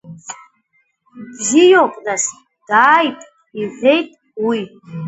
Бзиоуп 1.35 1.93
нас, 2.05 2.23
дааип,– 2.69 3.19
иҳәеит 3.61 4.09
уи. 4.45 4.61